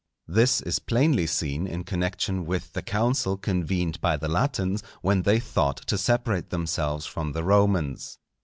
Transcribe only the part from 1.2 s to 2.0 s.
seen in